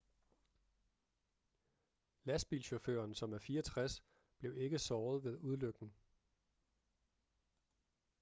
[2.23, 4.03] lastbilchaufføren som er 64
[4.39, 5.93] blev ikke såret ved ulykken